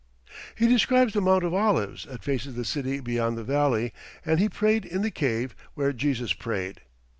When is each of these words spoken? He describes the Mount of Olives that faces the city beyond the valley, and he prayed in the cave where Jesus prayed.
He 0.55 0.67
describes 0.67 1.13
the 1.13 1.21
Mount 1.21 1.43
of 1.43 1.53
Olives 1.53 2.05
that 2.05 2.23
faces 2.23 2.55
the 2.55 2.65
city 2.65 2.99
beyond 3.01 3.37
the 3.37 3.43
valley, 3.43 3.93
and 4.25 4.39
he 4.39 4.49
prayed 4.49 4.83
in 4.83 5.03
the 5.03 5.11
cave 5.11 5.53
where 5.75 5.93
Jesus 5.93 6.33
prayed. 6.33 6.81